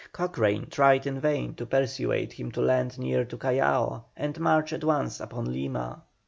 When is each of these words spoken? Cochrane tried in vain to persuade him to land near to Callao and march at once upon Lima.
Cochrane 0.13 0.67
tried 0.67 1.05
in 1.05 1.19
vain 1.19 1.53
to 1.53 1.65
persuade 1.67 2.33
him 2.33 2.51
to 2.53 2.61
land 2.61 2.97
near 2.97 3.23
to 3.23 3.37
Callao 3.37 4.05
and 4.17 4.39
march 4.39 4.73
at 4.73 4.83
once 4.83 5.19
upon 5.19 5.53
Lima. 5.53 6.01